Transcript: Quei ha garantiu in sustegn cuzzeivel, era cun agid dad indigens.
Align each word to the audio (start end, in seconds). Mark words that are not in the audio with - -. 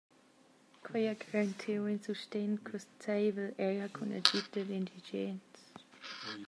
Quei 0.83 1.03
ha 1.09 1.15
garantiu 1.23 1.81
in 1.93 2.01
sustegn 2.07 2.55
cuzzeivel, 2.67 3.49
era 3.67 3.87
cun 3.95 4.11
agid 4.19 4.45
dad 4.53 4.69
indigens. 4.79 5.57